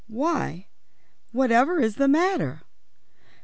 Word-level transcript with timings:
"Why, 0.07 0.65
whatever 1.31 1.79
is 1.79 1.97
the 1.97 2.07
matter?" 2.07 2.63